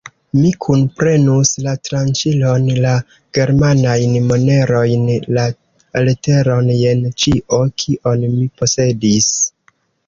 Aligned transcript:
Mi 0.35 0.51
kunprenus: 0.67 1.51
la 1.67 1.73
tranĉilon, 1.87 2.65
la 2.87 2.95
germanajn 3.39 4.17
monerojn, 4.31 5.05
la 5.39 5.47
leteron, 6.09 6.75
jen 6.83 7.09
ĉio, 7.25 7.65
kion 7.85 8.31
mi 8.41 8.53
posedis. 8.63 9.35